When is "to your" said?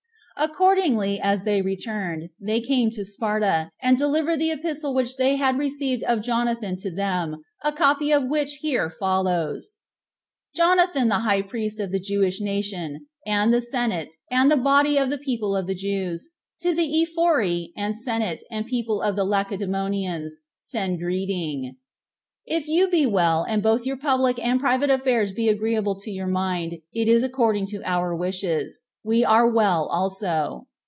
25.99-26.25